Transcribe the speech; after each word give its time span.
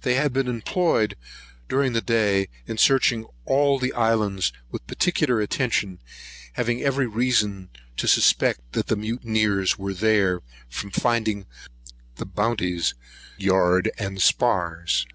They 0.00 0.14
had 0.14 0.32
been 0.32 0.48
employed 0.48 1.16
during 1.68 1.92
the 1.92 2.00
day 2.00 2.48
in 2.66 2.78
searching 2.78 3.26
all 3.44 3.78
the 3.78 3.92
islands 3.92 4.54
with 4.70 4.86
particular 4.86 5.38
attention, 5.42 6.00
having 6.54 6.80
every 6.80 7.06
reason 7.06 7.68
to 7.98 8.08
suspect 8.08 8.60
the 8.72 8.96
mutineers 8.96 9.78
were 9.78 9.92
there, 9.92 10.40
from 10.70 10.90
finding 10.92 11.44
the 12.16 12.24
Bounty's 12.24 12.94
yard 13.36 13.90
and 13.98 14.22
spars. 14.22 15.06